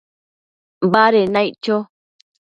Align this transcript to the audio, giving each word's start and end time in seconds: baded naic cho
baded 0.91 1.27
naic 1.35 1.53
cho 1.63 1.75